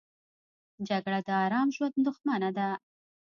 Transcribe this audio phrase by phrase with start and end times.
[0.87, 2.67] جګړه د آرام ژوند دښمنه ده